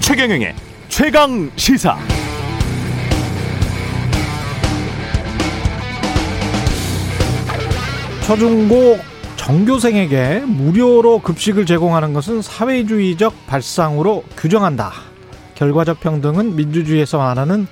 최경영의 0.00 0.54
최강 0.88 1.50
시사. 1.54 1.96
초중고 8.26 8.98
정교생에게 9.36 10.40
무료로 10.40 11.20
급식을 11.20 11.66
제공하는 11.66 12.12
것은 12.14 12.42
사회주의적 12.42 13.46
발상으로 13.46 14.24
규정한다. 14.36 14.92
결과적 15.54 16.00
평등은 16.00 16.56
민주주의에서 16.56 17.18
말하는 17.18 17.66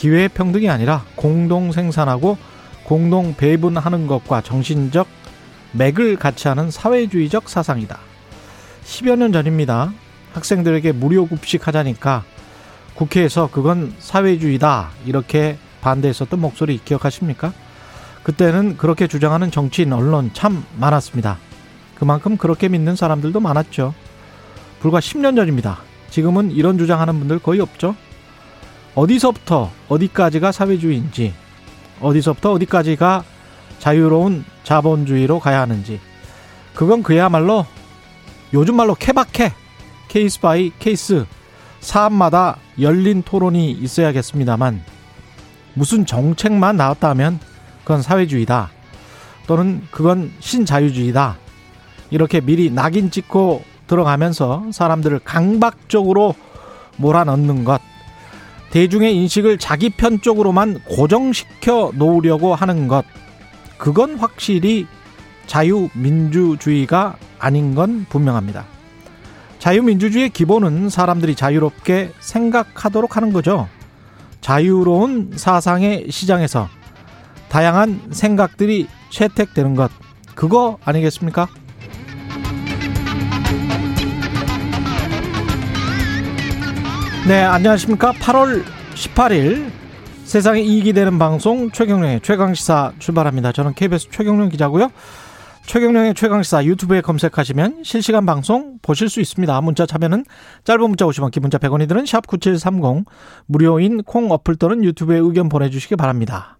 기회 0.00 0.28
평등이 0.28 0.70
아니라 0.70 1.04
공동 1.14 1.72
생산하고 1.72 2.38
공동 2.84 3.34
배분하는 3.36 4.06
것과 4.06 4.40
정신적 4.40 5.06
맥을 5.72 6.16
같이 6.16 6.48
하는 6.48 6.70
사회주의적 6.70 7.50
사상이다. 7.50 7.98
10여 8.82 9.16
년 9.18 9.30
전입니다. 9.30 9.92
학생들에게 10.32 10.92
무료 10.92 11.26
급식 11.26 11.66
하자니까 11.66 12.24
국회에서 12.94 13.50
그건 13.52 13.92
사회주의다. 13.98 14.88
이렇게 15.04 15.58
반대했었던 15.82 16.40
목소리 16.40 16.80
기억하십니까? 16.82 17.52
그때는 18.22 18.78
그렇게 18.78 19.06
주장하는 19.06 19.50
정치인, 19.50 19.92
언론 19.92 20.30
참 20.32 20.64
많았습니다. 20.78 21.36
그만큼 21.94 22.38
그렇게 22.38 22.70
믿는 22.70 22.96
사람들도 22.96 23.38
많았죠. 23.38 23.92
불과 24.80 24.98
10년 24.98 25.36
전입니다. 25.36 25.80
지금은 26.08 26.52
이런 26.52 26.78
주장하는 26.78 27.18
분들 27.18 27.40
거의 27.40 27.60
없죠. 27.60 27.94
어디서부터 28.94 29.70
어디까지가 29.88 30.52
사회주의인지, 30.52 31.32
어디서부터 32.00 32.52
어디까지가 32.52 33.24
자유로운 33.78 34.44
자본주의로 34.64 35.38
가야 35.40 35.60
하는지, 35.60 36.00
그건 36.74 37.02
그야말로 37.02 37.66
요즘 38.52 38.76
말로 38.76 38.94
케바케, 38.94 39.52
case 40.08 40.40
by 40.40 40.72
case, 40.78 41.24
사안마다 41.80 42.56
열린 42.80 43.22
토론이 43.22 43.70
있어야겠습니다만, 43.70 44.82
무슨 45.74 46.04
정책만 46.04 46.76
나왔다면 46.76 47.38
그건 47.82 48.02
사회주의다. 48.02 48.70
또는 49.46 49.82
그건 49.90 50.30
신자유주의다. 50.40 51.36
이렇게 52.10 52.40
미리 52.40 52.70
낙인 52.70 53.10
찍고 53.10 53.64
들어가면서 53.86 54.66
사람들을 54.72 55.20
강박적으로 55.24 56.34
몰아넣는 56.96 57.64
것. 57.64 57.80
대중의 58.70 59.16
인식을 59.16 59.58
자기 59.58 59.90
편 59.90 60.20
쪽으로만 60.20 60.80
고정시켜 60.84 61.92
놓으려고 61.94 62.54
하는 62.54 62.88
것. 62.88 63.04
그건 63.78 64.16
확실히 64.16 64.86
자유민주주의가 65.46 67.16
아닌 67.38 67.74
건 67.74 68.06
분명합니다. 68.08 68.64
자유민주주의의 69.58 70.30
기본은 70.30 70.88
사람들이 70.88 71.34
자유롭게 71.34 72.12
생각하도록 72.20 73.16
하는 73.16 73.32
거죠. 73.32 73.68
자유로운 74.40 75.32
사상의 75.34 76.06
시장에서 76.10 76.68
다양한 77.48 78.00
생각들이 78.10 78.86
채택되는 79.10 79.74
것 79.74 79.90
그거 80.34 80.78
아니겠습니까? 80.84 81.48
네, 87.30 87.44
안녕하십니까? 87.44 88.10
8월 88.14 88.64
18일 88.96 89.70
세상에 90.24 90.62
이익이 90.62 90.92
되는 90.92 91.16
방송 91.16 91.70
최경령의 91.70 92.22
최강시사 92.22 92.94
출발합니다. 92.98 93.52
저는 93.52 93.74
KBS 93.74 94.08
최경령 94.10 94.48
기자고요. 94.48 94.90
최경령의 95.64 96.14
최강시사 96.14 96.64
유튜브에 96.64 97.00
검색하시면 97.00 97.84
실시간 97.84 98.26
방송 98.26 98.78
보실 98.82 99.08
수 99.08 99.20
있습니다. 99.20 99.60
문자 99.60 99.86
참여는 99.86 100.24
짧은 100.64 100.80
문자 100.80 101.04
50원, 101.04 101.30
기본자 101.30 101.58
100원이 101.58 101.86
드는 101.88 102.02
샵9730 102.02 103.04
무료인 103.46 104.02
콩 104.02 104.32
어플 104.32 104.56
또는 104.56 104.82
유튜브에 104.82 105.18
의견 105.18 105.48
보내주시기 105.48 105.94
바랍니다. 105.94 106.56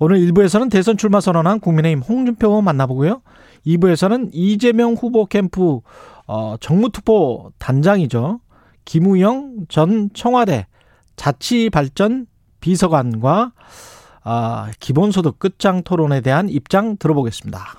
오늘 0.00 0.18
1부에서는 0.18 0.72
대선 0.72 0.96
출마 0.96 1.20
선언한 1.20 1.60
국민의힘 1.60 2.02
홍준표 2.02 2.48
의원 2.48 2.64
만나보고요. 2.64 3.22
2부에서는 3.64 4.30
이재명 4.32 4.94
후보 4.94 5.26
캠프 5.26 5.78
어, 6.26 6.56
정무투표 6.58 7.52
단장이죠. 7.58 8.40
김우영 8.90 9.66
전 9.68 10.10
청와대 10.14 10.66
자치발전 11.14 12.26
비서관과 12.60 13.52
아, 14.24 14.70
기본소득 14.80 15.38
끝장 15.38 15.84
토론에 15.84 16.20
대한 16.20 16.48
입장 16.48 16.96
들어보겠습니다. 16.96 17.76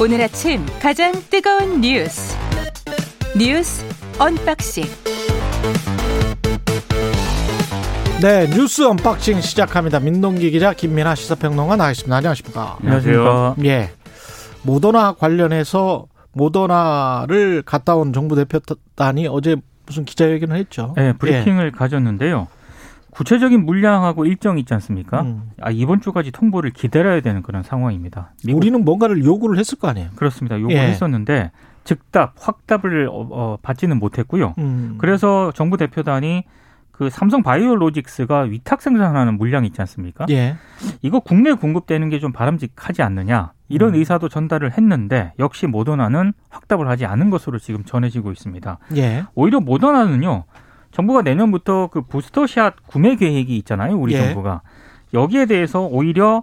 오늘 0.00 0.20
아침 0.22 0.66
가장 0.80 1.12
뜨거운 1.30 1.80
뉴스 1.80 2.36
뉴스 3.38 3.84
unboxing 4.18 4.82
네 8.22 8.48
뉴스 8.48 8.82
unboxing 8.82 9.42
시작합니다. 9.42 10.00
민동기 10.00 10.50
기자 10.50 10.72
김민아 10.72 11.14
시사평론가 11.14 11.76
나와있습니다. 11.76 12.16
안녕하십니까? 12.16 12.78
안녕하세요. 12.80 13.56
예. 13.64 13.90
모더나 14.62 15.12
관련해서 15.12 16.06
모더나를 16.32 17.62
갔다 17.62 17.94
온 17.94 18.14
정부 18.14 18.34
대표단이 18.34 19.28
어제 19.28 19.56
무슨 19.84 20.06
기자회견을 20.06 20.56
했죠. 20.56 20.94
네, 20.96 21.12
브리핑을 21.12 21.66
예. 21.66 21.70
가졌는데요. 21.70 22.48
구체적인 23.10 23.64
물량하고 23.64 24.24
일정이 24.24 24.60
있지 24.60 24.72
않습니까? 24.74 25.20
음. 25.22 25.50
아, 25.60 25.70
이번 25.70 26.00
주까지 26.00 26.32
통보를 26.32 26.70
기다려야 26.70 27.20
되는 27.20 27.42
그런 27.42 27.62
상황입니다. 27.62 28.32
미국... 28.44 28.58
우리는 28.58 28.82
뭔가를 28.84 29.24
요구를 29.24 29.58
했을 29.58 29.78
거 29.78 29.88
아니에요? 29.88 30.08
그렇습니다. 30.16 30.58
요구를 30.58 30.76
예. 30.76 30.88
했었는데 30.88 31.50
즉답, 31.84 32.32
확답을 32.38 33.08
어, 33.08 33.28
어, 33.30 33.58
받지는 33.62 33.98
못했고요. 33.98 34.54
음. 34.58 34.96
그래서 34.98 35.52
정부 35.54 35.76
대표단이 35.76 36.44
그 36.96 37.10
삼성 37.10 37.42
바이오로직스가 37.42 38.40
위탁 38.42 38.80
생산하는 38.80 39.36
물량이 39.36 39.66
있지 39.68 39.80
않습니까? 39.82 40.24
예. 40.30 40.56
이거 41.02 41.20
국내 41.20 41.52
공급되는 41.52 42.08
게 42.10 42.18
좀 42.18 42.32
바람직하지 42.32 43.02
않느냐 43.02 43.52
이런 43.68 43.90
음. 43.90 43.96
의사도 43.96 44.28
전달을 44.30 44.72
했는데 44.72 45.32
역시 45.38 45.66
모더나는 45.66 46.32
확답을 46.48 46.88
하지 46.88 47.04
않은 47.04 47.28
것으로 47.28 47.58
지금 47.58 47.84
전해지고 47.84 48.32
있습니다. 48.32 48.78
예. 48.96 49.24
오히려 49.34 49.60
모더나는요 49.60 50.44
정부가 50.92 51.20
내년부터 51.22 51.88
그 51.88 52.00
부스터샷 52.02 52.86
구매 52.86 53.16
계획이 53.16 53.54
있잖아요 53.58 53.98
우리 53.98 54.14
예. 54.14 54.18
정부가 54.18 54.62
여기에 55.12 55.46
대해서 55.46 55.82
오히려 55.82 56.42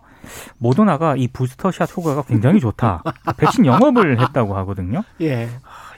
모더나가 0.59 1.15
이 1.15 1.27
부스터샷 1.27 1.97
효과가 1.97 2.21
굉장히 2.23 2.59
좋다. 2.59 3.01
백신 3.37 3.65
영업을 3.65 4.21
했다고 4.21 4.55
하거든요. 4.57 5.01
예. 5.21 5.49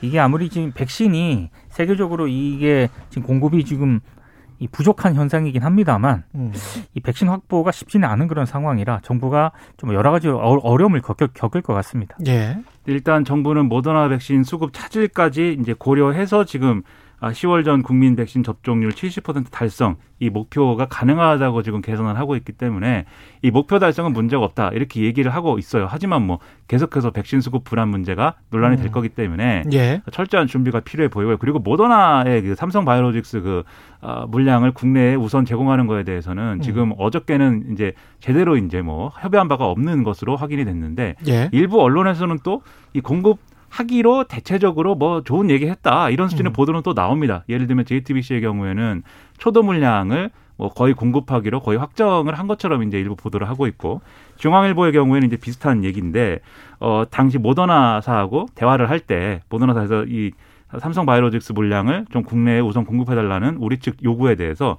이게 0.01 0.19
아무리 0.19 0.49
지금 0.49 0.71
백신이 0.73 1.49
세계적으로 1.69 2.27
이게 2.27 2.89
지금 3.09 3.27
공급이 3.27 3.65
지금 3.65 3.99
이 4.59 4.67
부족한 4.67 5.15
현상이긴 5.15 5.63
합니다만 5.63 6.23
음. 6.35 6.53
이 6.93 6.99
백신 6.99 7.27
확보가 7.27 7.71
쉽지는 7.71 8.07
않은 8.09 8.27
그런 8.27 8.45
상황이라 8.45 9.01
정부가 9.03 9.51
좀 9.77 9.93
여러 9.93 10.11
가지 10.11 10.27
어려움을 10.27 11.01
겪을, 11.01 11.29
겪을 11.33 11.61
것 11.61 11.73
같습니다. 11.73 12.17
예. 12.27 12.57
일단 12.85 13.25
정부는 13.25 13.67
모더나 13.67 14.07
백신 14.09 14.43
수급 14.43 14.71
차질까지 14.73 15.57
이제 15.59 15.73
고려해서 15.73 16.45
지금 16.45 16.83
10월 17.31 17.61
아, 17.61 17.63
전 17.63 17.81
국민 17.81 18.15
백신 18.15 18.43
접종률 18.43 18.91
70% 18.91 19.51
달성 19.51 19.95
이 20.19 20.29
목표가 20.29 20.85
가능하다고 20.85 21.63
지금 21.63 21.81
개선을 21.81 22.17
하고 22.17 22.35
있기 22.35 22.53
때문에 22.53 23.05
이 23.41 23.51
목표 23.51 23.79
달성은 23.79 24.13
문제가 24.13 24.43
없다 24.43 24.69
이렇게 24.69 25.01
얘기를 25.01 25.33
하고 25.33 25.57
있어요. 25.57 25.87
하지만 25.89 26.21
뭐 26.21 26.39
계속해서 26.67 27.11
백신 27.11 27.41
수급 27.41 27.63
불안 27.63 27.89
문제가 27.89 28.35
논란이 28.49 28.77
될 28.77 28.87
음. 28.87 28.91
거기 28.91 29.09
때문에 29.09 29.63
예. 29.73 30.01
철저한 30.11 30.47
준비가 30.47 30.79
필요해 30.79 31.09
보이고요. 31.09 31.37
그리고 31.37 31.59
모더나의 31.59 32.41
그 32.43 32.55
삼성 32.55 32.85
바이오로직스 32.85 33.41
그 33.41 33.63
어, 34.01 34.25
물량을 34.27 34.71
국내에 34.71 35.15
우선 35.15 35.45
제공하는 35.45 35.87
거에 35.87 36.03
대해서는 36.03 36.61
지금 36.61 36.91
음. 36.91 36.95
어저께는 36.97 37.73
이제 37.73 37.93
제대로 38.19 38.55
이제 38.55 38.81
뭐 38.81 39.11
협의한 39.19 39.47
바가 39.47 39.65
없는 39.65 40.03
것으로 40.03 40.35
확인이 40.35 40.63
됐는데 40.63 41.15
예. 41.27 41.49
일부 41.51 41.81
언론에서는 41.81 42.39
또 42.43 42.61
이 42.95 43.01
공급 43.01 43.39
하기로 43.69 44.25
대체적으로 44.25 44.95
뭐 44.95 45.21
좋은 45.23 45.49
얘기 45.49 45.67
했다. 45.67 46.09
이런 46.09 46.29
수준의 46.29 46.51
음. 46.51 46.53
보도는 46.53 46.81
또 46.83 46.93
나옵니다. 46.93 47.43
예를 47.49 47.67
들면 47.67 47.85
JTBC의 47.85 48.41
경우에는 48.41 49.03
초도 49.37 49.63
물량을 49.63 50.29
뭐 50.57 50.69
거의 50.69 50.93
공급하기로 50.93 51.59
거의 51.59 51.77
확정을 51.77 52.35
한 52.35 52.47
것처럼 52.47 52.83
이제 52.83 52.97
일부 52.99 53.15
보도를 53.17 53.49
하고 53.49 53.67
있고 53.67 54.01
중앙일보의 54.37 54.93
경우에는 54.93 55.27
이제 55.27 55.35
비슷한 55.35 55.83
얘기인데 55.83 56.39
어 56.79 57.03
당시 57.09 57.37
모더나사하고 57.37 58.47
대화를 58.55 58.89
할 58.89 58.99
때 58.99 59.41
모더나사에서 59.49 60.05
이 60.07 60.31
삼성 60.79 61.05
바이오로직스 61.05 61.51
물량을 61.53 62.05
좀 62.09 62.23
국내에 62.23 62.59
우선 62.59 62.85
공급해 62.85 63.15
달라는 63.15 63.57
우리 63.57 63.77
측 63.79 64.01
요구에 64.03 64.35
대해서 64.35 64.77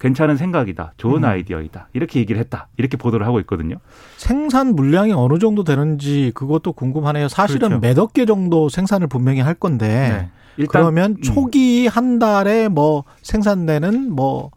괜찮은 0.00 0.36
생각이다. 0.36 0.94
좋은 0.96 1.18
음. 1.18 1.24
아이디어이다. 1.24 1.88
이렇게 1.92 2.20
얘기를 2.20 2.40
했다. 2.40 2.68
이렇게 2.78 2.96
보도를 2.96 3.26
하고 3.26 3.38
있거든요. 3.40 3.76
생산 4.16 4.74
물량이 4.74 5.12
어느 5.12 5.38
정도 5.38 5.62
되는지 5.62 6.32
그것도 6.34 6.72
궁금하네요. 6.72 7.28
사실은 7.28 7.68
그렇죠. 7.68 7.80
몇억 7.80 8.12
개 8.14 8.24
정도 8.24 8.68
생산을 8.68 9.06
분명히 9.06 9.40
할 9.40 9.54
건데 9.54 9.86
네. 9.86 10.30
일단 10.56 10.82
그러면 10.82 11.12
음. 11.12 11.22
초기 11.22 11.86
한 11.86 12.18
달에 12.18 12.68
뭐 12.68 13.04
생산되는 13.22 14.10
뭐, 14.10 14.50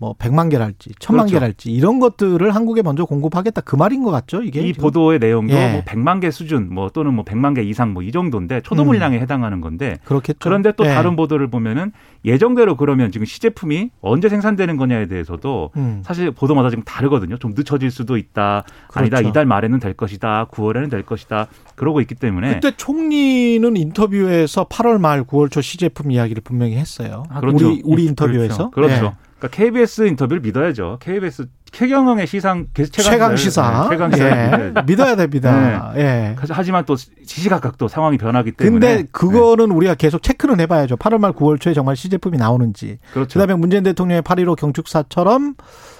뭐 0.00 0.14
100만 0.14 0.50
개랄지, 0.50 0.90
1000만 0.94 1.10
그렇죠. 1.10 1.34
개랄지 1.34 1.70
이런 1.70 2.00
것들을 2.00 2.54
한국에 2.54 2.80
먼저 2.82 3.04
공급하겠다. 3.04 3.60
그 3.60 3.76
말인 3.76 4.02
것 4.02 4.10
같죠? 4.10 4.42
이게 4.42 4.62
이 4.62 4.72
지금? 4.72 4.80
보도의 4.82 5.18
내용도 5.18 5.54
예. 5.54 5.72
뭐 5.72 5.82
100만 5.82 6.20
개 6.22 6.30
수준 6.30 6.72
뭐 6.72 6.88
또는 6.88 7.12
뭐 7.14 7.24
100만 7.24 7.54
개 7.54 7.62
이상 7.62 7.92
뭐 7.92 8.00
이 8.02 8.12
정도인데 8.12 8.62
초도 8.62 8.82
음. 8.82 8.86
물량에 8.86 9.18
해당하는 9.20 9.60
건데 9.60 9.98
그렇겠죠. 10.04 10.38
그런데 10.40 10.72
또 10.72 10.86
예. 10.86 10.88
다른 10.88 11.16
보도를 11.16 11.48
보면은 11.50 11.92
예정대로 12.24 12.76
그러면 12.76 13.12
지금 13.12 13.26
시제품이 13.26 13.90
언제 14.00 14.30
생산되는 14.30 14.76
거냐에 14.78 15.06
대해서도 15.06 15.70
음. 15.76 16.02
사실 16.04 16.30
보도마다 16.30 16.70
지금 16.70 16.82
다르거든요. 16.84 17.36
좀 17.36 17.52
늦춰질 17.54 17.90
수도 17.90 18.16
있다. 18.16 18.64
아니다. 18.94 19.18
그렇죠. 19.18 19.28
이달 19.28 19.44
말에는 19.44 19.78
될 19.80 19.92
것이다. 19.92 20.46
9월에는 20.50 20.90
될 20.90 21.02
것이다. 21.02 21.46
그러고 21.76 22.00
있기 22.00 22.14
때문에 22.14 22.54
그때 22.54 22.72
총리는 22.76 23.76
인터뷰에서 23.76 24.64
8월 24.64 24.98
말 24.98 25.24
9월 25.24 25.50
초 25.50 25.60
시제품 25.60 26.10
이야기를 26.10 26.42
분명히 26.42 26.76
했어요. 26.76 27.24
아, 27.28 27.40
그렇죠. 27.40 27.68
우리 27.68 27.82
우리 27.84 28.02
예, 28.04 28.08
인터뷰에서 28.08 28.70
그렇죠. 28.70 29.04
예. 29.06 29.29
그러니까 29.40 29.48
KBS 29.48 30.02
인터뷰를 30.02 30.40
믿어야죠. 30.42 30.98
KBS 31.00 31.46
최경영의 31.72 32.26
시상 32.26 32.66
최강 32.92 33.36
시사, 33.36 33.84
네, 33.84 33.88
최강 33.90 34.10
시사 34.12 34.26
예. 34.26 34.72
믿어야 34.86 35.16
됩니다. 35.16 35.92
예. 35.96 36.36
하지만 36.50 36.84
또 36.84 36.96
시시각각 36.96 37.78
또 37.78 37.88
상황이 37.88 38.18
변하기 38.18 38.52
때문에 38.52 38.96
근데 38.96 39.08
그거는 39.10 39.70
우리가 39.70 39.94
계속 39.94 40.22
체크는 40.22 40.60
해봐야죠. 40.60 40.96
8월 40.96 41.18
말 41.18 41.32
9월 41.32 41.60
초에 41.60 41.72
정말 41.72 41.96
시제품이 41.96 42.36
나오는지. 42.36 42.86
네, 42.86 42.98
그렇죠. 43.12 43.40
그다음에 43.40 43.58
문재인 43.58 43.82
대통령의 43.82 44.22
8.15 44.22 44.56
경축사처럼 44.56 45.54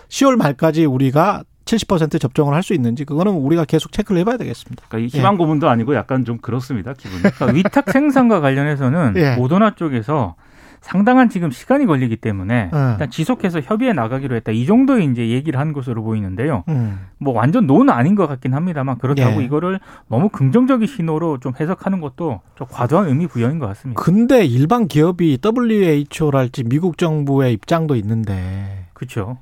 10월 0.09 0.37
말까지 0.37 0.85
우리가 0.85 1.45
70% 1.65 2.21
접종을 2.21 2.55
할 2.55 2.63
수 2.63 2.75
있는지 2.75 3.05
그거는 3.05 3.33
우리가 3.33 3.65
계속 3.65 3.93
체크를 3.93 4.21
해봐야 4.21 4.37
되겠습니다. 4.37 4.85
그러니까 4.89 5.07
이 5.07 5.19
희망 5.19 5.37
고문도 5.39 5.69
아니고 5.69 5.95
약간 5.95 6.25
좀 6.25 6.39
그렇습니다 6.39 6.93
기분이. 6.95 7.23
그러니까 7.23 7.47
위탁 7.47 7.91
생산과 7.91 8.41
관련해서는 8.41 9.15
예. 9.23 9.37
모더나 9.37 9.77
쪽에서 9.77 10.35
상당한 10.81 11.29
지금 11.29 11.51
시간이 11.51 11.87
걸리기 11.87 12.17
때문에 12.17 12.71
음. 12.73 12.91
일단 12.93 13.11
지속해서 13.11 13.61
협의해 13.61 13.93
나가기로 13.93 14.35
했다. 14.37 14.53
이 14.53 14.67
정도의 14.67 15.07
이제 15.07 15.29
얘기를 15.29 15.61
한 15.61 15.73
것으로 15.73 16.03
보이는데요. 16.03 16.65
음. 16.69 17.07
뭐 17.19 17.35
완전 17.35 17.67
노는 17.67 17.91
아닌 17.91 18.15
것 18.15 18.27
같긴 18.27 18.55
합니다만 18.55 18.99
그렇다고 18.99 19.41
예. 19.41 19.45
이거를 19.45 19.79
너무 20.09 20.29
긍정적인 20.31 20.87
신호로 20.87 21.39
좀 21.39 21.53
해석하는 21.59 22.01
것도 22.01 22.41
좀 22.55 22.67
과도한 22.71 23.09
의미 23.09 23.27
부여인 23.27 23.59
것 23.59 23.67
같습니다. 23.69 24.03
근데 24.03 24.45
일반 24.45 24.89
기업이 24.89 25.39
WHO랄지 25.45 26.65
미국 26.65 26.97
정부의 26.97 27.53
입장도 27.53 27.95
있는데 27.97 28.87
그렇죠. 28.95 29.39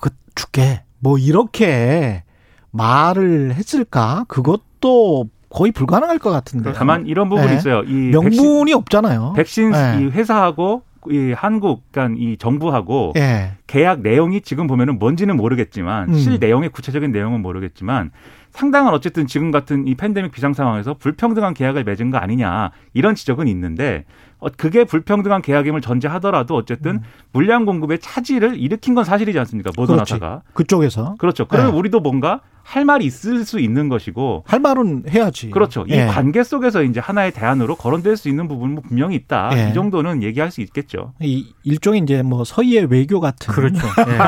그 0.00 0.10
줄게 0.34 0.82
뭐 0.98 1.18
이렇게 1.18 2.24
말을 2.72 3.54
했을까? 3.54 4.24
그것도 4.28 5.28
거의 5.48 5.72
불가능할 5.72 6.18
것 6.18 6.30
같은데. 6.30 6.72
다만 6.72 7.06
이런 7.06 7.28
부분이 7.28 7.48
네. 7.48 7.56
있어요. 7.56 7.82
이 7.84 8.10
명분이 8.10 8.30
백신, 8.30 8.74
없잖아요. 8.74 9.32
백신 9.36 9.70
네. 9.70 9.98
이 10.00 10.04
회사하고 10.06 10.82
이 11.10 11.32
한국 11.36 11.84
그러니까 11.92 12.20
이 12.20 12.36
정부하고 12.36 13.12
예. 13.16 13.52
계약 13.66 14.00
내용이 14.00 14.40
지금 14.40 14.66
보면은 14.66 14.98
뭔지는 14.98 15.36
모르겠지만 15.36 16.08
음. 16.08 16.14
실 16.14 16.38
내용의 16.40 16.70
구체적인 16.70 17.12
내용은 17.12 17.42
모르겠지만 17.42 18.10
상당한 18.56 18.94
어쨌든 18.94 19.26
지금 19.26 19.50
같은 19.50 19.86
이 19.86 19.94
팬데믹 19.94 20.32
비상 20.32 20.54
상황에서 20.54 20.94
불평등한 20.94 21.52
계약을 21.52 21.84
맺은 21.84 22.10
거 22.10 22.16
아니냐 22.16 22.70
이런 22.94 23.14
지적은 23.14 23.48
있는데 23.48 24.06
어, 24.38 24.48
그게 24.48 24.84
불평등한 24.84 25.42
계약임을 25.42 25.82
전제하더라도 25.82 26.56
어쨌든 26.56 27.02
물량 27.32 27.66
공급의 27.66 27.98
차질을 27.98 28.58
일으킨 28.58 28.94
건 28.94 29.04
사실이지 29.04 29.38
않습니까 29.40 29.72
모더나사가 29.76 30.40
그쪽에서 30.54 31.16
그렇죠. 31.18 31.46
그러면 31.46 31.72
네. 31.72 31.78
우리도 31.78 32.00
뭔가 32.00 32.40
할 32.62 32.84
말이 32.84 33.04
있을 33.04 33.44
수 33.44 33.60
있는 33.60 33.88
것이고 33.88 34.42
할 34.46 34.58
말은 34.58 35.04
해야지. 35.08 35.50
그렇죠. 35.50 35.84
이 35.86 35.92
예. 35.92 36.06
관계 36.06 36.42
속에서 36.42 36.82
이제 36.82 36.98
하나의 36.98 37.30
대안으로 37.30 37.76
거론될 37.76 38.16
수 38.16 38.28
있는 38.28 38.48
부분은 38.48 38.74
뭐 38.74 38.82
분명히 38.86 39.14
있다. 39.14 39.50
예. 39.52 39.70
이 39.70 39.74
정도는 39.74 40.22
얘기할 40.24 40.50
수 40.50 40.60
있겠죠. 40.62 41.12
이 41.20 41.46
일종의 41.62 42.00
이제 42.00 42.22
뭐 42.22 42.42
서희의 42.42 42.86
외교 42.90 43.20
같은. 43.20 43.54
그렇죠. 43.54 43.86
예. 44.08 44.18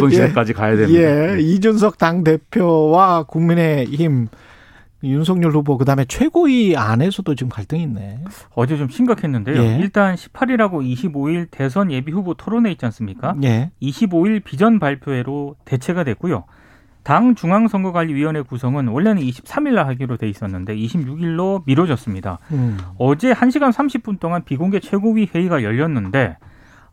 그런 0.00 0.10
시대까지 0.28 0.52
가야 0.52 0.76
됩니다. 0.76 1.00
예, 1.00 1.40
이준석 1.40 1.98
당 1.98 2.24
대표와 2.24 3.24
국민의힘 3.24 4.28
윤석열 5.04 5.52
후보 5.52 5.78
그다음에 5.78 6.04
최고위 6.06 6.76
안에서도 6.76 7.34
지금 7.34 7.50
갈등이 7.50 7.82
있네. 7.84 8.18
어제 8.54 8.76
좀 8.76 8.88
심각했는데요. 8.88 9.62
예. 9.62 9.78
일단 9.78 10.16
18일하고 10.16 10.82
25일 10.82 11.46
대선 11.50 11.92
예비 11.92 12.10
후보 12.10 12.34
토론회 12.34 12.70
있지 12.72 12.84
않습니까? 12.86 13.36
예. 13.44 13.70
25일 13.80 14.42
비전 14.42 14.80
발표회로 14.80 15.56
대체가 15.64 16.02
됐고요. 16.02 16.44
당 17.04 17.34
중앙선거관리위원회 17.36 18.42
구성은 18.42 18.88
원래는 18.88 19.22
23일 19.22 19.74
날 19.74 19.86
하기로 19.86 20.16
돼 20.16 20.28
있었는데 20.28 20.76
26일로 20.76 21.62
미뤄졌습니다. 21.64 22.38
음. 22.50 22.76
어제 22.98 23.32
1시간 23.32 23.72
30분 23.72 24.18
동안 24.18 24.44
비공개 24.44 24.80
최고위 24.80 25.28
회의가 25.34 25.62
열렸는데 25.62 26.36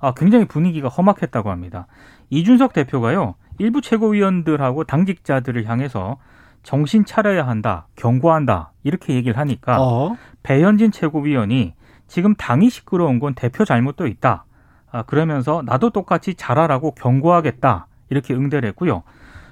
아, 0.05 0.13
굉장히 0.13 0.45
분위기가 0.45 0.87
험악했다고 0.87 1.49
합니다. 1.49 1.87
이준석 2.29 2.73
대표가요. 2.73 3.33
일부 3.57 3.81
최고위원들하고 3.81 4.83
당직자들을 4.83 5.65
향해서 5.65 6.17
정신 6.61 7.05
차려야 7.05 7.47
한다, 7.47 7.87
경고한다 7.95 8.71
이렇게 8.83 9.15
얘기를 9.15 9.37
하니까 9.37 9.81
어. 9.81 10.15
배현진 10.43 10.91
최고위원이 10.91 11.73
지금 12.07 12.35
당이 12.35 12.69
시끄러운 12.69 13.17
건 13.17 13.33
대표 13.33 13.65
잘못도 13.65 14.05
있다. 14.05 14.45
아, 14.91 15.01
그러면서 15.03 15.63
나도 15.65 15.89
똑같이 15.89 16.35
잘하라고 16.35 16.91
경고하겠다. 16.91 17.87
이렇게 18.11 18.35
응대를 18.35 18.69
했고요. 18.69 19.01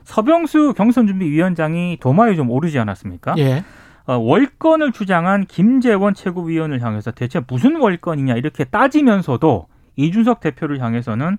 서병수 0.03 0.75
경선준비위원장이 0.77 1.97
도마에 1.99 2.35
좀 2.35 2.51
오르지 2.51 2.77
않았습니까? 2.77 3.35
예. 3.39 3.63
어, 4.05 4.17
월권을 4.17 4.91
주장한 4.91 5.45
김재원 5.45 6.13
최고위원을 6.13 6.83
향해서 6.83 7.09
대체 7.09 7.41
무슨 7.47 7.77
월권이냐 7.77 8.35
이렇게 8.35 8.65
따지면서도 8.65 9.72
이준석 9.95 10.39
대표를 10.39 10.79
향해서는 10.81 11.37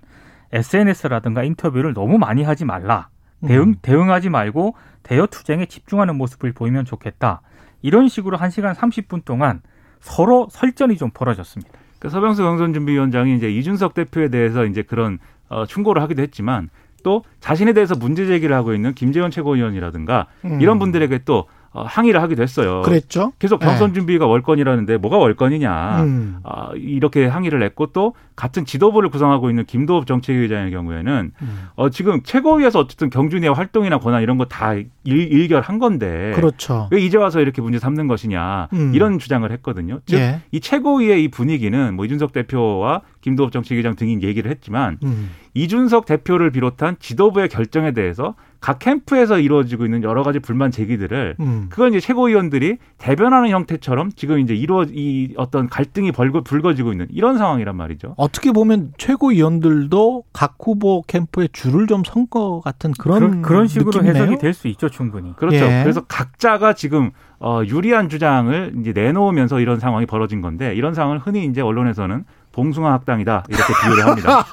SNS라든가 0.51 1.43
인터뷰를 1.43 1.93
너무 1.93 2.17
많이 2.17 2.43
하지 2.43 2.65
말라. 2.65 3.09
대응, 3.45 3.61
음. 3.61 3.75
대응하지 3.81 4.29
말고 4.29 4.75
대여 5.03 5.27
투쟁에 5.27 5.65
집중하는 5.65 6.15
모습을 6.15 6.53
보이면 6.53 6.85
좋겠다. 6.85 7.41
이런 7.81 8.07
식으로 8.07 8.37
1시간 8.37 8.73
30분 8.73 9.25
동안 9.25 9.61
서로 9.99 10.47
설전이 10.49 10.97
좀 10.97 11.11
벌어졌습니다. 11.13 11.71
그 11.99 12.09
서병수 12.09 12.43
경선준비위원장이 12.43 13.35
이제 13.35 13.49
이준석 13.49 13.93
대표에 13.93 14.29
대해서 14.29 14.65
이제 14.65 14.81
그런 14.81 15.19
어, 15.49 15.65
충고를 15.65 16.01
하기도 16.01 16.21
했지만 16.21 16.69
또 17.03 17.23
자신에 17.39 17.73
대해서 17.73 17.95
문제 17.95 18.25
제기를 18.25 18.55
하고 18.55 18.73
있는 18.73 18.93
김재원 18.93 19.29
최고위원이라든가 19.29 20.27
음. 20.45 20.59
이런 20.61 20.79
분들에게 20.79 21.19
또 21.19 21.47
어, 21.75 21.83
항의를 21.83 22.21
하기도 22.21 22.41
했어요. 22.41 22.81
그랬죠. 22.85 23.33
계속 23.37 23.59
경선 23.59 23.93
준비가 23.93 24.25
월권이라는데 24.25 24.97
뭐가 24.97 25.17
월권이냐. 25.17 26.03
음. 26.03 26.37
아, 26.43 26.69
이렇게 26.75 27.25
항의를 27.27 27.61
했고 27.63 27.87
또 27.87 28.15
같은 28.37 28.63
지도부를 28.65 29.09
구성하고 29.09 29.49
있는 29.49 29.65
김도읍 29.65 30.07
정책위의장의 30.07 30.71
경우에는 30.71 31.31
음. 31.41 31.67
어, 31.75 31.89
지금 31.89 32.21
최고위에서 32.23 32.79
어쨌든 32.79 33.09
경준이의 33.09 33.53
활동이나 33.53 33.97
권한 33.99 34.23
이런 34.23 34.37
거 34.37 34.45
다 34.45 34.73
일결한 35.03 35.79
건데 35.79 36.31
그렇죠. 36.35 36.87
왜 36.91 37.01
이제 37.01 37.17
와서 37.17 37.41
이렇게 37.41 37.61
문제 37.61 37.77
삼는 37.79 38.07
것이냐 38.07 38.69
음. 38.73 38.91
이런 38.95 39.19
주장을 39.19 39.49
했거든요. 39.51 39.99
즉, 40.05 40.17
예. 40.17 40.41
이 40.51 40.59
최고위의 40.59 41.23
이 41.23 41.27
분위기는 41.29 41.93
뭐 41.95 42.05
이준석 42.05 42.31
대표와 42.31 43.01
김도읍 43.21 43.51
정책위의장 43.51 43.95
등이 43.95 44.19
얘기를 44.21 44.49
했지만 44.49 44.97
음. 45.03 45.29
이준석 45.55 46.05
대표를 46.05 46.51
비롯한 46.51 46.97
지도부의 46.99 47.49
결정에 47.49 47.91
대해서 47.93 48.35
각 48.59 48.79
캠프에서 48.79 49.37
이루어지고 49.39 49.85
있는 49.85 50.01
여러 50.03 50.23
가지 50.23 50.39
불만 50.39 50.71
제기들을 50.71 51.35
음. 51.39 51.67
그건 51.69 51.89
이제 51.89 51.99
최고위원들이 51.99 52.77
대변하는 52.97 53.49
형태처럼 53.49 54.09
지금 54.15 54.39
이제 54.39 54.55
이루어 54.55 54.85
이 54.91 55.33
어떤 55.37 55.69
갈등이 55.69 56.11
벌거 56.11 56.41
불거지고 56.41 56.91
있는 56.91 57.07
이런 57.11 57.37
상황이란 57.37 57.75
말이죠. 57.75 58.15
어떻게 58.17 58.51
보면 58.51 58.93
최고위원들도 58.97 60.23
각 60.33 60.55
후보 60.59 61.03
캠프에 61.07 61.47
줄을 61.53 61.87
좀 61.87 62.03
선 62.05 62.25
것 62.27 62.61
같은 62.63 62.91
그런 62.97 63.19
그런, 63.19 63.41
그런 63.43 63.67
식으로 63.67 63.91
느낌이네요. 63.91 64.23
해석이 64.23 64.37
될 64.39 64.53
수 64.53 64.67
있죠, 64.69 64.89
충분히. 64.89 65.33
그렇죠. 65.35 65.57
예. 65.57 65.81
그래서 65.83 66.01
각자가 66.05 66.73
지금 66.73 67.11
어 67.39 67.61
유리한 67.65 68.09
주장을 68.09 68.73
이제 68.79 68.93
내놓으면서 68.93 69.59
이런 69.59 69.79
상황이 69.79 70.05
벌어진 70.07 70.41
건데 70.41 70.73
이런 70.75 70.93
상황을 70.95 71.19
흔히 71.19 71.45
이제 71.45 71.61
언론에서는 71.61 72.23
봉숭아 72.55 72.91
학당이다 72.93 73.43
이렇게 73.49 73.73
비유를 73.83 74.07
합니다. 74.07 74.45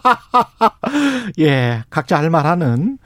예, 1.39 1.85
각자 1.89 2.19
할 2.19 2.31
말하는. 2.31 2.99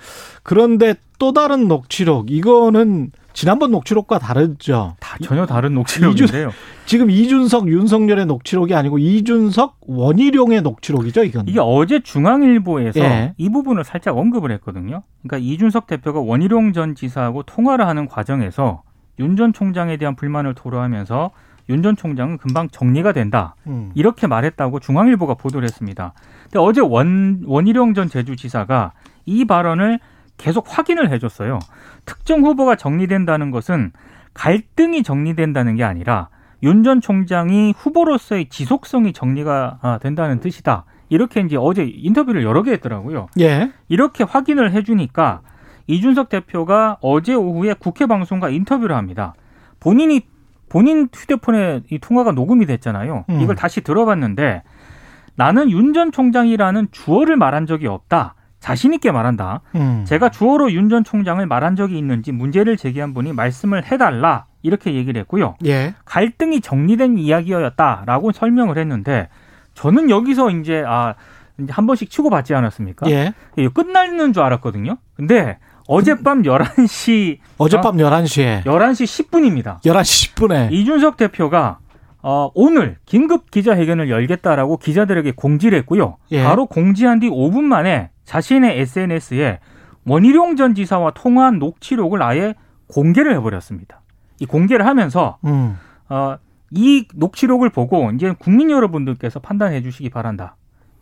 그런데 0.42 0.94
또 1.18 1.32
다른 1.32 1.68
녹취록 1.68 2.30
이거는 2.30 3.12
지난번 3.34 3.70
녹취록과 3.70 4.18
다르죠. 4.18 4.96
다 4.98 5.18
전혀 5.22 5.44
다른 5.44 5.74
녹취록인데요. 5.74 6.50
지금 6.86 7.10
이준석, 7.10 7.68
윤석열의 7.68 8.24
녹취록이 8.24 8.74
아니고 8.74 8.98
이준석, 8.98 9.76
원희룡의 9.82 10.62
녹취록이죠, 10.62 11.24
이건. 11.24 11.46
이게 11.46 11.60
어제 11.60 12.00
중앙일보에서 12.00 13.00
예. 13.00 13.34
이 13.36 13.50
부분을 13.50 13.84
살짝 13.84 14.16
언급을 14.16 14.50
했거든요. 14.52 15.02
그러니까 15.22 15.36
이준석 15.46 15.86
대표가 15.86 16.20
원희룡 16.20 16.72
전 16.72 16.94
지사하고 16.94 17.42
통화를 17.42 17.86
하는 17.86 18.08
과정에서 18.08 18.82
윤 19.18 19.36
전 19.36 19.52
총장에 19.52 19.96
대한 19.98 20.16
불만을 20.16 20.54
토로하면서 20.54 21.30
윤 21.68 21.82
전 21.82 21.96
총장은 21.96 22.38
금방 22.38 22.68
정리가 22.68 23.12
된다. 23.12 23.54
음. 23.66 23.90
이렇게 23.94 24.26
말했다고 24.26 24.80
중앙일보가 24.80 25.34
보도를 25.34 25.64
했습니다. 25.66 26.12
근데 26.44 26.58
어제 26.60 26.80
원, 26.80 27.42
원희룡 27.44 27.94
전 27.94 28.08
제주지사가 28.08 28.92
이 29.24 29.44
발언을 29.44 29.98
계속 30.36 30.66
확인을 30.68 31.10
해줬어요. 31.10 31.58
특정 32.04 32.42
후보가 32.44 32.76
정리된다는 32.76 33.50
것은 33.50 33.92
갈등이 34.34 35.02
정리된다는 35.02 35.76
게 35.76 35.82
아니라 35.84 36.28
윤 36.62 36.82
전 36.84 37.00
총장이 37.00 37.74
후보로서의 37.76 38.48
지속성이 38.48 39.12
정리가 39.12 39.78
아, 39.82 39.98
된다는 39.98 40.40
뜻이다. 40.40 40.84
이렇게 41.08 41.40
이제 41.40 41.56
어제 41.58 41.84
인터뷰를 41.84 42.42
여러 42.44 42.62
개 42.62 42.72
했더라고요. 42.72 43.28
예. 43.40 43.70
이렇게 43.88 44.24
확인을 44.24 44.72
해주니까 44.72 45.40
이준석 45.86 46.28
대표가 46.28 46.96
어제 47.00 47.34
오후에 47.34 47.74
국회 47.78 48.06
방송과 48.06 48.48
인터뷰를 48.50 48.96
합니다. 48.96 49.34
본인이 49.80 50.22
본인 50.68 51.08
휴대폰에 51.14 51.82
이 51.90 51.98
통화가 51.98 52.32
녹음이 52.32 52.66
됐잖아요. 52.66 53.24
음. 53.28 53.40
이걸 53.40 53.54
다시 53.56 53.80
들어봤는데 53.82 54.62
나는 55.36 55.70
윤 55.70 55.92
전 55.92 56.12
총장이라는 56.12 56.88
주어를 56.92 57.36
말한 57.36 57.66
적이 57.66 57.86
없다. 57.88 58.34
자신 58.58 58.92
있게 58.94 59.12
말한다. 59.12 59.60
음. 59.74 60.04
제가 60.06 60.30
주어로 60.30 60.72
윤 60.72 60.88
전 60.88 61.04
총장을 61.04 61.44
말한 61.46 61.76
적이 61.76 61.98
있는지 61.98 62.32
문제를 62.32 62.76
제기한 62.76 63.14
분이 63.14 63.32
말씀을 63.32 63.84
해달라 63.84 64.46
이렇게 64.62 64.94
얘기를 64.94 65.20
했고요. 65.20 65.54
예. 65.66 65.94
갈등이 66.04 66.60
정리된 66.60 67.18
이야기였다라고 67.18 68.32
설명을 68.32 68.78
했는데 68.78 69.28
저는 69.74 70.10
여기서 70.10 70.50
이제 70.50 70.82
아 70.86 71.14
한 71.70 71.86
번씩 71.86 72.10
치고 72.10 72.28
받지 72.28 72.54
않았습니까? 72.54 73.10
예. 73.10 73.32
끝나는 73.72 74.34
줄 74.34 74.42
알았거든요. 74.42 74.98
근데 75.14 75.58
어젯밤 75.88 76.42
11시 76.42 77.38
어젯밤 77.58 77.96
11시에 77.96 78.64
11시 78.64 79.30
10분입니다. 79.30 79.80
11시 79.82 80.34
10분에 80.34 80.72
이준석 80.72 81.16
대표가 81.16 81.78
어, 82.22 82.50
오늘 82.54 82.96
긴급 83.06 83.50
기자회견을 83.50 84.10
열겠다라고 84.10 84.78
기자들에게 84.78 85.32
공지를 85.32 85.78
했고요. 85.78 86.16
예. 86.32 86.42
바로 86.42 86.66
공지한 86.66 87.20
뒤 87.20 87.30
5분 87.30 87.62
만에 87.62 88.10
자신의 88.24 88.80
SNS에 88.80 89.60
원희룡 90.06 90.56
전 90.56 90.74
지사와 90.74 91.12
통화한 91.12 91.58
녹취록을 91.58 92.22
아예 92.22 92.54
공개를 92.88 93.34
해버렸습니다. 93.36 94.00
이 94.40 94.46
공개를 94.46 94.86
하면서 94.86 95.38
음. 95.44 95.76
어, 96.08 96.36
이 96.70 97.06
녹취록을 97.14 97.70
보고 97.70 98.10
이제 98.10 98.34
국민 98.38 98.70
여러분들께서 98.70 99.40
판단해 99.40 99.82
주시기 99.82 100.10
바란다. 100.10 100.56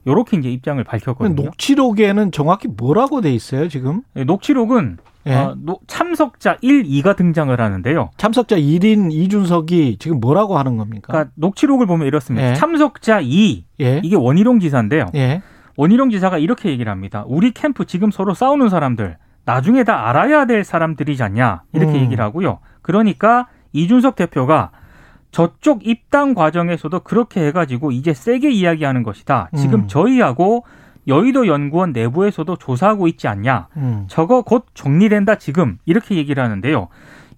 요렇게 0.06 0.37
이제 0.37 0.50
입장을 0.50 0.82
밝혔거든요. 0.84 1.42
녹취록에는 1.42 2.32
정확히 2.32 2.68
뭐라고 2.68 3.20
돼 3.20 3.32
있어요, 3.32 3.68
지금? 3.68 4.02
네, 4.14 4.25
녹취록은 4.25 4.99
예. 5.26 5.34
어, 5.34 5.54
노- 5.58 5.80
참석자 5.87 6.58
1, 6.61 6.82
2가 6.84 7.16
등장을 7.16 7.58
하는데요. 7.58 8.11
참석자 8.18 8.56
1인 8.56 9.11
이준석이 9.11 9.96
지금 9.99 10.20
뭐라고 10.20 10.58
하는 10.58 10.76
겁니까? 10.76 11.06
그러니까 11.12 11.32
녹취록을 11.37 11.87
보면 11.87 12.06
이렇습니다. 12.06 12.50
예. 12.50 12.54
참석자 12.54 13.20
2, 13.23 13.64
예. 13.80 14.00
이게 14.04 14.16
원희룡 14.16 14.61
지사인데요. 14.61 15.06
예. 15.14 15.40
원희룡 15.76 16.11
지사가 16.11 16.37
이렇게 16.38 16.68
얘기를 16.68 16.92
합니다. 16.92 17.25
우리 17.26 17.52
캠프 17.52 17.87
지금 17.87 18.11
서로 18.11 18.34
싸우는 18.34 18.68
사람들 18.68 19.16
나중에 19.46 19.82
다 19.84 20.08
알아야 20.08 20.44
될 20.44 20.62
사람들이지 20.62 21.23
않냐 21.23 21.62
이렇게 21.73 21.92
음. 21.99 22.02
얘기를 22.02 22.23
하고요. 22.23 22.58
그러니까 22.82 23.49
이준석 23.73 24.14
대표가 24.16 24.70
저쪽 25.34 25.84
입당 25.84 26.32
과정에서도 26.32 27.00
그렇게 27.00 27.44
해가지고 27.46 27.90
이제 27.90 28.14
세게 28.14 28.52
이야기하는 28.52 29.02
것이다. 29.02 29.50
지금 29.56 29.80
음. 29.80 29.88
저희하고 29.88 30.64
여의도 31.08 31.48
연구원 31.48 31.90
내부에서도 31.92 32.54
조사하고 32.54 33.08
있지 33.08 33.26
않냐. 33.26 33.66
음. 33.76 34.04
저거 34.06 34.42
곧 34.42 34.66
정리된다 34.74 35.34
지금 35.34 35.78
이렇게 35.86 36.14
얘기를 36.14 36.40
하는데요. 36.40 36.86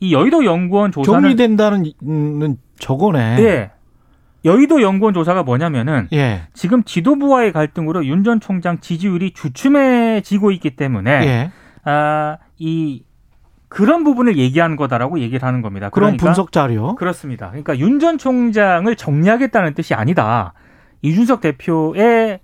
이 0.01 0.13
여의도 0.13 0.45
연구원 0.45 0.93
조사는 0.93 1.23
정리된다는 1.23 1.85
는 2.03 2.59
저거네. 2.79 3.37
네. 3.37 3.71
여의도 4.45 4.83
연구원 4.83 5.15
조사가 5.15 5.43
뭐냐면은 5.45 6.07
예. 6.13 6.43
지금 6.53 6.85
지도부와의 6.85 7.53
갈등으로 7.53 8.05
윤 8.05 8.23
전 8.25 8.41
총장 8.41 8.79
지지율이 8.79 9.31
주춤해지고 9.33 10.51
있기 10.51 10.77
때문에 10.77 11.11
예. 11.25 11.51
아, 11.91 12.37
이 12.59 13.03
그런 13.69 14.05
부분을 14.05 14.37
얘기하는 14.39 14.77
거다라고 14.77 15.19
얘기를 15.21 15.47
하는 15.47 15.61
겁니다. 15.63 15.91
그런 15.91 16.09
그러니까 16.11 16.27
분석 16.27 16.53
자료. 16.53 16.95
그렇습니다. 16.95 17.49
그러니까 17.49 17.79
윤 17.79 17.99
전 17.99 18.19
총장을 18.19 18.95
정리하겠다는 18.95 19.75
뜻이 19.75 19.95
아니다. 19.95 20.53
이준석 21.03 21.41
대표의 21.41 22.41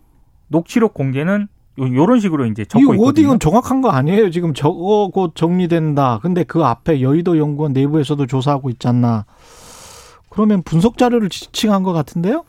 녹취록 0.48 0.94
공개는 0.94 1.48
요, 1.78 1.94
요런 1.94 2.20
식으로 2.20 2.46
이제 2.46 2.62
이 2.62 2.66
적고 2.66 2.80
있거든요. 2.94 3.06
워딩은 3.06 3.38
정확한 3.38 3.80
거 3.82 3.90
아니에요. 3.90 4.30
지금 4.30 4.52
저거 4.54 5.10
곧 5.12 5.32
정리된다. 5.34 6.18
근데 6.22 6.44
그 6.44 6.64
앞에 6.64 7.00
여의도 7.00 7.38
연구원 7.38 7.72
내부에서도 7.72 8.26
조사하고 8.26 8.70
않나. 8.84 9.24
그러면 10.28 10.62
분석 10.62 10.98
자료를 10.98 11.28
지칭한 11.28 11.82
것 11.82 11.92
같은데요? 11.92 12.44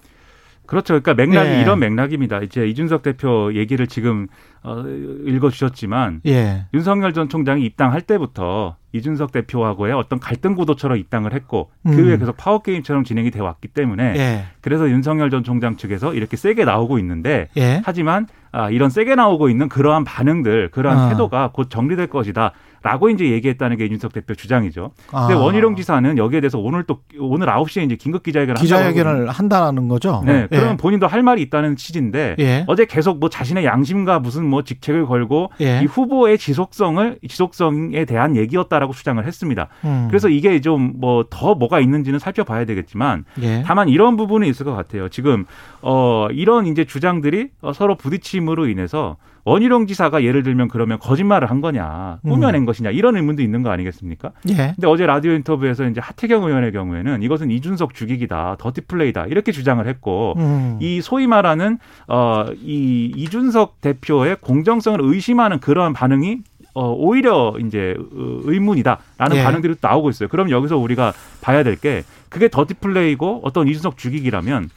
그렇죠. 0.65 1.00
그러니까 1.01 1.13
맥락이 1.13 1.50
예. 1.50 1.62
이런 1.62 1.79
맥락입니다. 1.79 2.39
이제 2.39 2.65
이준석 2.67 3.01
대표 3.03 3.53
얘기를 3.53 3.86
지금 3.88 4.27
어, 4.63 4.84
읽어주셨지만 5.25 6.22
예. 6.25 6.65
윤석열 6.74 7.13
전 7.13 7.27
총장이 7.27 7.63
입당할 7.65 8.01
때부터 8.01 8.77
이준석 8.93 9.32
대표하고의 9.32 9.93
어떤 9.93 10.20
갈등 10.20 10.55
구도처럼 10.55 10.98
입당을 10.98 11.34
했고 11.34 11.72
그 11.84 11.89
음. 11.89 11.96
후에 11.96 12.17
계속 12.17 12.38
파워 12.38 12.62
게임처럼 12.62 13.03
진행이 13.03 13.32
되어 13.32 13.43
왔기 13.43 13.70
때문에 13.70 14.13
예. 14.15 14.46
그래서 14.62 14.89
윤석열 14.89 15.29
전 15.29 15.43
총장 15.43 15.75
측에서 15.75 16.13
이렇게 16.13 16.38
세게 16.38 16.63
나오고 16.63 16.98
있는데 17.00 17.50
예. 17.58 17.82
하지만 17.84 18.27
아, 18.51 18.70
이런 18.70 18.91
세게 18.91 19.15
나오고 19.15 19.50
있는 19.50 19.67
그러한 19.67 20.03
반응들, 20.03 20.70
그러한 20.70 21.00
아. 21.00 21.10
태도가 21.10 21.50
곧 21.53 21.72
정리될 21.72 22.08
것이다. 22.08 22.53
라고 22.84 23.10
이제 23.10 23.32
얘기했다는 23.32 23.78
게 23.78 23.86
이준석 23.86 24.13
대표 24.13 24.36
주장이죠. 24.36 24.92
근데 25.08 25.34
아. 25.34 25.38
원희룡 25.38 25.75
지사는 25.75 26.18
여기에 26.18 26.42
대해서 26.42 26.60
오늘 26.60 26.84
또 26.84 27.00
오늘 27.20 27.48
9시에 27.48 27.84
이제 27.86 27.96
긴급 27.96 28.24
기자회견을 28.24 28.62
기자회견을 28.62 29.30
한다는 29.30 29.88
거죠. 29.88 30.22
네, 30.25 30.44
예. 30.44 30.48
그러면 30.50 30.78
본인도 30.78 31.08
할 31.08 31.24
말이 31.24 31.42
있다는 31.42 31.75
취지인데 31.75 32.36
예. 32.40 32.63
어제 32.68 32.86
계속 32.86 33.20
뭐 33.20 33.30
자신의 33.30 33.66
양심과 33.66 34.20
무슨 34.20 34.46
뭐 34.46 34.63
직책을 34.63 35.06
걸고 35.08 35.50
예. 35.62 35.82
이 35.82 35.86
후보의 35.86 36.38
지속성을 36.38 37.20
지속성에 37.28 38.06
대한 38.06 38.36
얘기였다라고 38.36 38.94
주장을 38.94 39.25
했습니다. 39.25 39.70
음. 39.86 40.08
그래서 40.10 40.30
이게 40.30 40.60
좀 40.62 40.94
뭐 41.00 41.24
더 41.30 41.56
뭐가 41.56 41.80
있는지는 41.80 42.20
살펴봐야 42.20 42.66
되겠지만 42.66 43.25
예. 43.42 43.63
다만 43.66 43.88
이런 43.90 44.18
부분이 44.18 44.48
있을 44.50 44.66
것 44.66 44.75
같아요. 44.75 45.10
지금 45.10 45.46
어 45.82 46.28
이런 46.32 46.68
이제 46.68 46.84
주장들이 46.86 47.50
어, 47.62 47.74
서로 47.74 47.96
부딪힘으로 47.96 48.68
인해서 48.68 49.18
원희룡 49.45 49.88
지사가 49.88 50.23
예를 50.23 50.43
들면 50.43 50.69
그러면 50.69 51.00
거짓말을 51.00 51.50
한 51.50 51.59
거냐, 51.62 52.19
꾸며낸 52.23 52.65
것이냐 52.65 52.91
이런 52.91 53.15
의문도 53.17 53.41
있는 53.41 53.62
거 53.62 53.69
아니겠습니까? 53.71 54.31
예. 54.50 54.73
근데 54.75 54.88
어제 54.88 55.05
라디오 55.05 55.33
인터뷰에서 55.33 55.85
이제 55.88 56.00
하태경 56.01 56.43
의원의 56.45 56.71
경우에는 56.71 57.21
이것은 57.23 57.51
이준석 57.51 57.93
죽이기다, 57.93 58.55
더티 58.59 58.81
플레이다 58.81 59.25
이렇게 59.25 59.51
주장을 59.51 59.85
했고 59.85 60.33
음. 60.38 60.77
이 60.79 61.01
소위 61.01 61.27
말하는 61.27 61.77
어이 62.07 63.12
이준석 63.15 63.81
대표의 63.81 64.38
공정성을 64.41 65.00
의심하는 65.01 65.59
그러한 65.59 65.93
반응이 65.93 66.39
어 66.75 66.91
오히려 66.91 67.53
이제 67.63 67.95
어, 68.00 68.39
의문이다라는 68.45 69.35
예. 69.38 69.43
반응들이 69.43 69.75
또 69.79 69.88
나오고 69.88 70.09
있어요. 70.09 70.29
그럼 70.29 70.50
여기서 70.50 70.77
우리가 70.77 71.13
봐야 71.41 71.63
될 71.63 71.75
게 71.75 72.03
그게 72.29 72.47
더티 72.47 72.75
플레이고 72.75 73.41
어떤 73.43 73.67
이준석 73.67 73.97
죽이기라면 73.97 74.69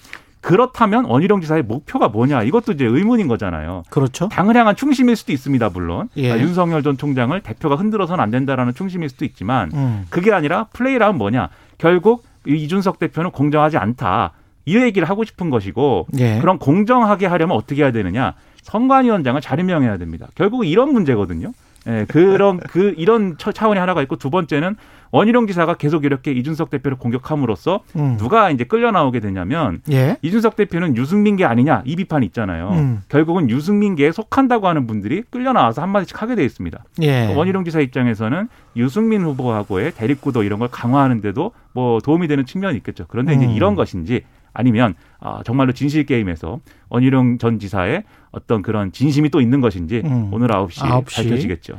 그렇다면 0.47 1.07
원희룡 1.07 1.41
지사의 1.41 1.65
목표가 1.65 2.07
뭐냐 2.07 2.45
이것도 2.45 2.71
이제 2.73 2.85
의문인 2.85 3.27
거잖아요. 3.27 3.83
그렇죠. 3.91 4.29
당을 4.29 4.57
향한 4.57 4.77
충심일 4.77 5.17
수도 5.17 5.33
있습니다, 5.33 5.71
물론. 5.71 6.09
예. 6.17 6.31
아, 6.31 6.39
윤석열 6.39 6.85
전 6.85 6.97
총장을 6.97 7.39
대표가 7.41 7.75
흔들어서는 7.75 8.23
안 8.23 8.31
된다라는 8.31 8.73
충심일 8.73 9.09
수도 9.09 9.25
있지만 9.25 9.73
음. 9.75 10.07
그게 10.09 10.33
아니라 10.33 10.69
플레이라면 10.73 11.19
뭐냐? 11.19 11.49
결국 11.79 12.25
이 12.47 12.55
이준석 12.55 13.01
대표는 13.01 13.33
공정하지 13.33 13.77
않다. 13.77 14.35
이 14.67 14.77
얘기를 14.77 15.09
하고 15.09 15.25
싶은 15.25 15.51
것이고 15.51 16.07
예. 16.21 16.39
그럼 16.39 16.61
공정하게 16.61 17.27
하려면 17.27 17.57
어떻게 17.57 17.83
해야 17.83 17.91
되느냐? 17.91 18.35
선관위원장을 18.63 19.41
잘 19.41 19.59
임명해야 19.59 19.97
됩니다. 19.97 20.29
결국 20.37 20.65
이런 20.65 20.93
문제거든요. 20.93 21.51
예, 21.89 22.05
그런 22.09 22.59
그 22.59 22.95
이런 22.97 23.37
처- 23.39 23.53
차원이 23.53 23.79
하나가 23.79 24.03
있고 24.03 24.17
두 24.17 24.31
번째는 24.31 24.77
원희룡 25.13 25.47
지사가 25.47 25.75
계속 25.75 26.05
이렇게 26.05 26.33
이준석 26.33 26.69
대표를 26.69 26.99
공격함으로써 26.99 27.81
음. 27.97 28.17
누가 28.19 28.51
이제 28.51 28.65
끌려 28.65 28.91
나오게 28.91 29.21
되냐면 29.21 29.81
예. 29.91 30.17
이준석 30.21 30.57
대표는 30.57 30.97
유승민계 30.97 31.45
아니냐 31.45 31.83
이 31.87 31.95
비판이 31.97 32.27
있잖아요. 32.27 32.71
음. 32.73 33.03
결국은 33.09 33.49
유승민계에 33.49 34.11
속한다고 34.11 34.67
하는 34.67 34.87
분들이 34.87 35.23
끌려 35.31 35.53
나와서 35.53 35.81
한 35.81 35.91
마디씩 35.91 36.21
하게 36.21 36.35
돼 36.35 36.45
있습니다. 36.45 36.83
예. 37.03 37.33
원희룡 37.35 37.65
지사 37.65 37.81
입장에서는 37.81 38.49
유승민 38.77 39.23
후보하고의 39.23 39.93
대립구도 39.93 40.43
이런 40.43 40.59
걸 40.59 40.69
강화하는데도 40.71 41.53
뭐 41.73 42.01
도움이 42.01 42.27
되는 42.27 42.45
측면이 42.45 42.77
있겠죠. 42.79 43.05
그런데 43.09 43.35
이제 43.35 43.47
음. 43.47 43.51
이런 43.53 43.75
것인지 43.77 44.25
아니면 44.57 44.95
아, 45.21 45.43
정말로 45.45 45.73
진실 45.73 46.07
게임에서 46.07 46.61
원희룡 46.89 47.37
전 47.39 47.59
지사의 47.59 48.05
어떤 48.31 48.63
그런 48.63 48.91
진심이 48.91 49.29
또 49.29 49.41
있는 49.41 49.61
것인지 49.61 50.03
음. 50.05 50.33
오늘 50.33 50.49
9시, 50.49 50.81
9시. 50.81 51.17
밝혀지겠죠. 51.17 51.79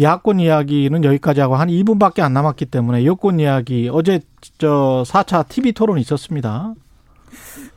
야권 0.00 0.38
이야기는 0.38 1.04
여기까지 1.04 1.40
하고 1.40 1.56
한 1.56 1.68
2분밖에 1.68 2.20
안 2.20 2.32
남았기 2.34 2.66
때문에 2.66 3.04
여권 3.06 3.40
이야기 3.40 3.88
어제 3.90 4.20
저 4.58 5.02
4차 5.06 5.48
TV 5.48 5.72
토론 5.72 5.98
있었습니다. 5.98 6.74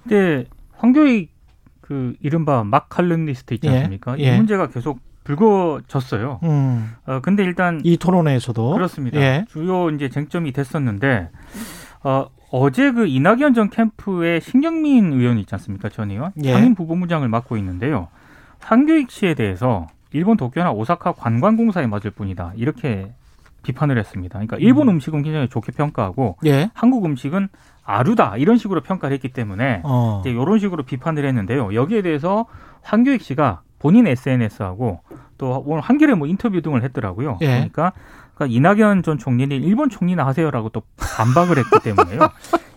근데 0.04 0.46
황교익 0.74 1.32
그 1.80 2.14
이른바 2.22 2.64
막 2.64 2.90
칼럼니스트 2.90 3.54
있지 3.56 3.68
예, 3.68 3.78
않습니까? 3.78 4.20
예. 4.20 4.34
이 4.34 4.38
문제가 4.38 4.68
계속 4.68 5.00
불거졌어요. 5.24 6.40
음. 6.44 6.92
어, 7.06 7.20
근데 7.22 7.44
일단 7.44 7.80
이 7.84 7.98
토론회에서도 7.98 8.74
그렇습니다. 8.74 9.20
예. 9.20 9.46
주요 9.50 9.90
이제 9.90 10.10
쟁점이 10.10 10.52
됐었는데 10.52 11.30
어, 12.04 12.28
어제 12.52 12.92
그 12.92 13.08
이낙연 13.08 13.54
전 13.54 13.70
캠프의 13.70 14.42
신경민 14.42 15.14
의원이 15.14 15.42
있지 15.42 15.56
않습니까? 15.56 15.90
전 15.90 16.12
의원 16.12 16.32
예. 16.44 16.54
상임 16.54 16.76
부부무장을 16.76 17.28
맡고 17.28 17.58
있는데요. 17.58 18.10
황교익 18.60 19.10
씨에 19.10 19.34
대해서 19.34 19.88
일본 20.12 20.38
도쿄나 20.38 20.72
오사카 20.72 21.14
관광공사에 21.14 21.88
맞을 21.88 22.12
뿐이다. 22.12 22.54
이렇게 22.58 23.14
비판을 23.64 23.98
했습니다. 23.98 24.34
그러니까 24.34 24.58
일본 24.60 24.90
음. 24.90 24.96
음식은 24.96 25.24
굉장히 25.24 25.48
좋게 25.48 25.72
평가하고 25.72 26.38
예. 26.46 26.70
한국 26.74 27.06
음식은 27.06 27.48
아류다 27.84 28.38
이런 28.38 28.58
식으로 28.58 28.82
평가를 28.82 29.14
했기 29.14 29.30
때문에 29.30 29.82
어. 29.84 30.22
이제 30.22 30.32
이런 30.32 30.60
식으로 30.60 30.84
비판을 30.84 31.26
했는데요. 31.26 31.74
여기에 31.74 32.02
대해서 32.02 32.46
황교익 32.82 33.22
씨가 33.22 33.62
본인 33.80 34.08
SNS하고 34.08 35.00
또 35.38 35.64
오늘 35.66 35.82
한겨레 35.82 36.14
뭐 36.14 36.28
인터뷰 36.28 36.62
등을 36.62 36.84
했더라고요. 36.84 37.40
예. 37.42 37.48
그러니까, 37.48 37.94
그러니까 38.42 38.48
이낙연 38.48 39.04
전 39.04 39.18
총리는 39.18 39.62
일본 39.64 39.90
총리나 39.90 40.26
하세요라고 40.26 40.70
또 40.70 40.82
반박을 40.98 41.58
했기 41.58 41.80
때문에요. 41.84 42.20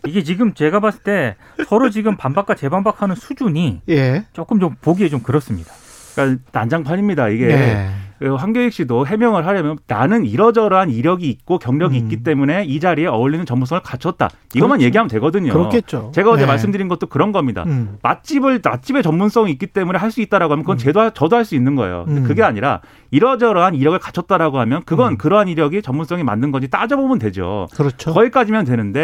이게 0.06 0.22
지금 0.22 0.52
제가 0.52 0.80
봤을 0.80 1.02
때 1.02 1.36
서로 1.66 1.88
지금 1.88 2.16
반박과 2.16 2.54
재반박하는 2.54 3.16
수준이 3.16 3.80
예. 3.88 4.26
조금 4.34 4.60
좀 4.60 4.74
보기에 4.80 5.08
좀 5.08 5.20
그렇습니다. 5.20 5.72
그러니까 6.14 6.42
난장판입니다. 6.52 7.28
이게 7.30 7.50
예. 7.50 7.90
그 8.18 8.34
황교익 8.34 8.72
씨도 8.72 9.06
해명을 9.06 9.46
하려면 9.46 9.78
나는 9.86 10.24
이러저러한 10.24 10.90
이력이 10.90 11.28
있고 11.28 11.58
경력이 11.58 11.98
음. 11.98 12.02
있기 12.04 12.22
때문에 12.22 12.64
이 12.64 12.80
자리에 12.80 13.06
어울리는 13.06 13.44
전문성을 13.44 13.82
갖췄다. 13.82 14.30
이것만 14.54 14.78
그렇죠. 14.78 14.86
얘기하면 14.86 15.08
되거든요. 15.10 15.52
그렇겠죠. 15.52 16.12
제가 16.14 16.30
어제 16.30 16.42
예. 16.42 16.46
말씀드린 16.46 16.88
것도 16.88 17.08
그런 17.08 17.32
겁니다. 17.32 17.64
음. 17.66 17.98
맛집을 18.02 18.60
맛집의 18.64 19.02
전문성이 19.02 19.52
있기 19.52 19.66
때문에 19.68 19.98
할 19.98 20.14
수 20.14 20.20
있다라고 20.20 20.52
하면 20.52 20.62
그건 20.62 20.76
음. 20.76 20.78
저도 20.78 21.10
저도 21.10 21.34
할 21.36 21.44
수 21.44 21.56
있는 21.56 21.74
거예요. 21.74 22.04
음. 22.08 22.22
그게 22.22 22.42
아니라 22.42 22.80
이러저러한 23.10 23.74
이력을 23.74 23.98
갖췄다라고 23.98 24.60
하면 24.60 24.82
그건 24.84 25.14
음. 25.14 25.18
그러한 25.18 25.48
이력이 25.48 25.82
전문성이 25.82 26.22
맞는 26.22 26.52
건지 26.52 26.68
따져보면 26.68 27.18
되죠. 27.18 27.66
그렇죠. 27.74 28.12
거기까지면 28.14 28.64
되는데 28.64 29.00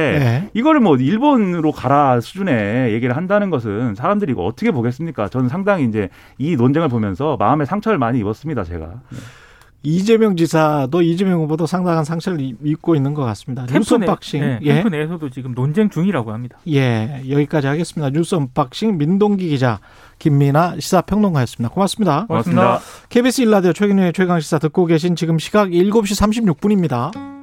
예. 0.47 0.51
이거를 0.55 0.81
뭐 0.81 0.97
일본으로 0.97 1.73
가라 1.73 2.21
수준의 2.21 2.93
얘기를 2.93 3.17
한다는 3.17 3.51
것은 3.51 3.95
사람들이 3.97 4.33
이거 4.33 4.45
어떻게 4.45 4.71
보겠습니까? 4.71 5.29
저는 5.29 5.49
상당히 5.49 5.85
이제 5.85 6.09
이 6.39 6.55
논쟁을 6.57 6.89
보면서 6.89 7.37
마음에 7.39 7.65
상처를 7.65 7.99
많이 7.99 8.21
입었습니다, 8.21 8.63
제가. 8.65 9.00
이재명 9.83 10.37
지사도 10.37 11.01
이재명 11.01 11.41
후보도 11.41 11.65
상당한 11.65 12.05
상처를 12.05 12.39
입- 12.43 12.59
입고 12.63 12.95
있는 12.97 13.15
것 13.15 13.25
같습니다. 13.25 13.65
뉴스 13.73 13.95
내- 13.95 14.05
unboxing. 14.05 14.41
네, 14.43 14.59
예. 14.63 14.75
캠프 14.75 14.89
내에서도 14.89 15.31
지금 15.31 15.53
논쟁 15.55 15.89
중이라고 15.89 16.33
합니다. 16.33 16.59
예. 16.69 17.23
여기까지 17.31 17.67
하겠습니다. 17.67 18.11
뉴스 18.11 18.35
unboxing 18.35 18.99
민동기 18.99 19.49
기자, 19.49 19.81
김민아 20.19 20.75
시사평론가였습니다. 20.79 21.73
고맙습니다. 21.73 22.27
고맙습니다. 22.27 22.81
KBS 23.09 23.41
일라디오 23.41 23.73
최근의 23.73 24.13
최강 24.13 24.39
시사 24.41 24.59
듣고 24.59 24.85
계신 24.85 25.17
지금 25.17 25.39
시각 25.39 25.71
7시 25.71 26.55
36분입니다. 26.55 27.40